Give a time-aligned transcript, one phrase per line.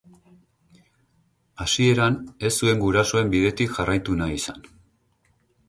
[1.65, 2.17] Hasieran
[2.51, 4.69] ez zuen gurasoen bidetik jarraitu nahi izan.